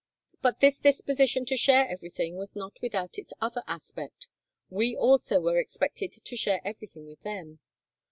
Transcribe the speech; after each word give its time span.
But 0.41 0.61
this 0.61 0.79
disposition 0.79 1.45
to 1.45 1.55
share 1.55 1.87
everything 1.87 2.35
was 2.35 2.55
not 2.55 2.79
without 2.81 3.19
its 3.19 3.33
other 3.39 3.61
aspect; 3.67 4.25
we 4.67 4.95
also 4.97 5.39
were 5.39 5.59
expected 5.59 6.11
to 6.13 6.35
share 6.35 6.59
everything 6.65 7.05
with 7.05 7.21
them. 7.21 7.59